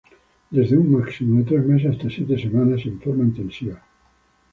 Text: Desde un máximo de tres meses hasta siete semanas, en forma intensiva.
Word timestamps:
Desde 0.55 0.79
un 0.83 0.87
máximo 0.97 1.37
de 1.37 1.43
tres 1.49 1.63
meses 1.63 1.91
hasta 1.91 2.09
siete 2.09 2.35
semanas, 2.43 2.83
en 2.89 2.95
forma 2.99 3.23
intensiva. 3.23 3.75